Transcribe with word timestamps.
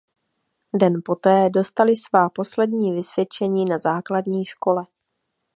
Den 0.77 0.93
poté 1.05 1.49
dostali 1.49 1.95
svá 1.95 2.29
poslední 2.29 2.91
vysvědčení 2.93 3.65
na 3.65 3.77
základní 3.77 4.45
škole. 4.45 4.85